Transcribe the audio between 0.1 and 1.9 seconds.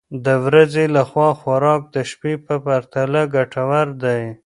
د ورځې لخوا خوراک